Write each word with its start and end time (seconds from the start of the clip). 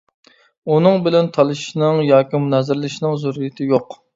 ئۇنىڭ 0.75 0.97
بىلەن 1.07 1.29
تالىشىشنىڭ 1.35 2.01
ياكى 2.09 2.41
مۇنازىرىلىشىشنىڭ 2.47 3.17
زۆرۈرىيىتى 3.27 3.71
يوق. 3.75 3.99